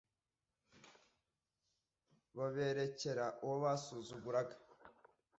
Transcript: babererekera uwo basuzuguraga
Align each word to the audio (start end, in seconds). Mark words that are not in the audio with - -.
babererekera 2.35 3.25
uwo 3.43 3.55
basuzuguraga 3.63 4.55